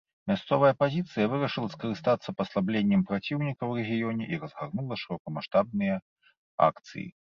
Мясцовая 0.29 0.69
апазіцыя 0.75 1.25
вырашыла 1.33 1.69
скарыстацца 1.73 2.29
паслабленнем 2.39 3.01
праціўніка 3.11 3.55
ў 3.71 3.87
рэгіёне 3.91 4.23
і 4.33 4.41
разгарнула 4.45 4.95
шырокамаштабныя 5.03 5.95
акцыі. 6.71 7.07